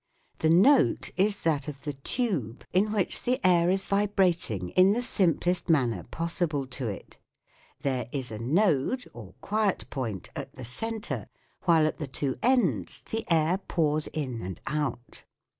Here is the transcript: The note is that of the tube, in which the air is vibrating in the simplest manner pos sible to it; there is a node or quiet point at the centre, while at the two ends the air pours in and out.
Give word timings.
The 0.39 0.49
note 0.49 1.11
is 1.15 1.43
that 1.43 1.67
of 1.67 1.83
the 1.83 1.93
tube, 1.93 2.63
in 2.73 2.91
which 2.91 3.21
the 3.21 3.39
air 3.45 3.69
is 3.69 3.85
vibrating 3.85 4.69
in 4.69 4.93
the 4.93 5.01
simplest 5.03 5.69
manner 5.69 6.01
pos 6.09 6.39
sible 6.39 6.67
to 6.71 6.87
it; 6.87 7.19
there 7.81 8.07
is 8.11 8.31
a 8.31 8.39
node 8.39 9.05
or 9.13 9.35
quiet 9.41 9.87
point 9.91 10.31
at 10.35 10.53
the 10.55 10.65
centre, 10.65 11.27
while 11.65 11.85
at 11.85 11.99
the 11.99 12.07
two 12.07 12.35
ends 12.41 13.03
the 13.11 13.31
air 13.31 13.59
pours 13.59 14.07
in 14.07 14.41
and 14.41 14.59
out. 14.65 15.23